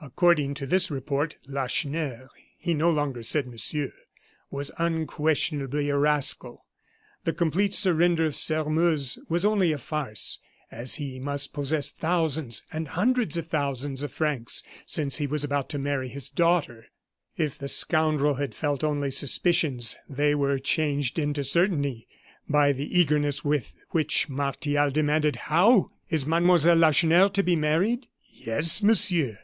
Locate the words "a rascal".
5.88-6.66